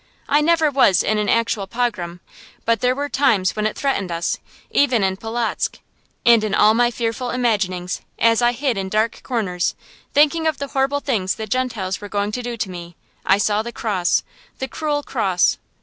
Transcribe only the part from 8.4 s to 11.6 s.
I hid in dark corners, thinking of the horrible things the